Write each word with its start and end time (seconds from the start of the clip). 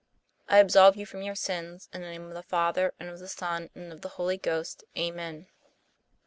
1 0.47 0.57
1 0.57 0.57
7' 0.57 0.57
I 0.57 0.61
absolve 0.61 0.95
you 0.97 1.05
from 1.05 1.21
your 1.21 1.35
sins, 1.35 1.87
in 1.93 2.01
the 2.01 2.07
name 2.07 2.25
of 2.25 2.33
the 2.33 2.41
Father 2.41 2.95
and 2.99 3.07
of 3.07 3.19
the 3.19 3.27
Son 3.27 3.69
and 3.75 3.93
of 3.93 4.01
the 4.01 4.09
Holy 4.17 4.35
Ghost. 4.39 4.83
Amen." 4.97 5.45